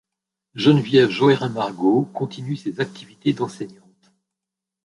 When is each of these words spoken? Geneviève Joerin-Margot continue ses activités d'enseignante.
Geneviève 0.55 1.11
Joerin-Margot 1.11 2.09
continue 2.11 2.55
ses 2.57 2.79
activités 2.81 3.33
d'enseignante. 3.33 4.11